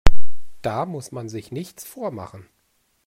Da 0.63 0.87
muss 0.87 1.11
man 1.11 1.29
sich 1.29 1.51
nichts 1.51 1.83
vormachen. 1.83 2.47